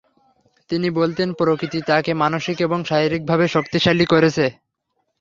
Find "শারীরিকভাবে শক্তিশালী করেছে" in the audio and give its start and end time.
2.83-4.45